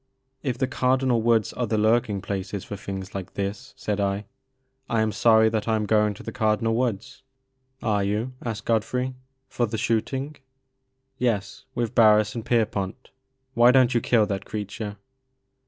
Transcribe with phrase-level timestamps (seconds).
[0.41, 4.25] If the Cardinal Woods are the Itirking places for things like this," said I,
[4.89, 7.21] I am sorry that I am going to the Cardinal Woods."
[7.81, 7.91] The Maker of Moons.
[7.91, 9.13] 5" Are you?'' asked Godfrey;
[9.47, 10.37] for the shoot ing?"
[11.19, 13.11] "Yes, with Barris and Pierpont.
[13.53, 14.97] Why don't you kill that creature